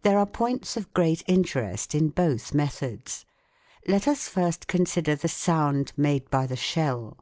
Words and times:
There 0.00 0.16
are 0.18 0.24
points 0.24 0.78
of 0.78 0.94
great 0.94 1.22
interest 1.26 1.94
in 1.94 2.08
both 2.08 2.54
methods. 2.54 3.26
Let 3.86 4.08
us 4.08 4.26
first 4.26 4.66
consider 4.68 5.14
the 5.16 5.28
sound 5.28 5.92
made 5.98 6.30
by 6.30 6.46
the 6.46 6.56
shell. 6.56 7.18